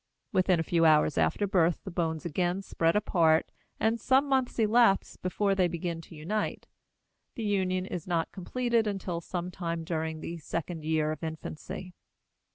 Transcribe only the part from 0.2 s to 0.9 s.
Within a few